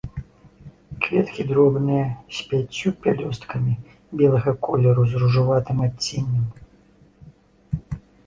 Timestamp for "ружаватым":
5.25-5.77